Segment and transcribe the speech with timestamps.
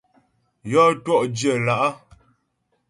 [0.71, 1.89] Yɔ́ twɔ̂'dyə̌ lá'.